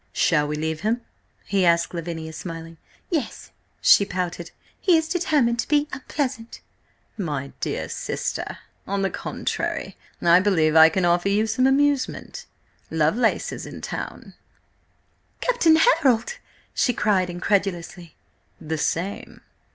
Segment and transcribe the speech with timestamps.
[0.13, 1.01] "Shall we leave him?"
[1.45, 2.77] he asked Lavinia, smiling.
[3.11, 3.51] "Yes,"
[3.81, 4.49] she pouted.
[4.79, 6.59] "He is determined to be unpleasant."
[7.19, 8.57] "My dear sister!
[8.87, 12.47] On the contrary, I believe I can offer you some amusement.
[12.89, 14.33] Lovelace is in town."
[15.39, 16.39] "Captain Harold?"
[16.73, 18.15] she cried incredulously.
[18.59, 19.41] "The same."